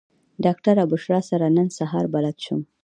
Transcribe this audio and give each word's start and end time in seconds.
ډاکټره 0.43 0.83
بشرا 0.91 1.19
سره 1.29 1.45
نن 1.55 1.67
سهار 1.77 2.05
بلد 2.13 2.37
شوم. 2.45 2.61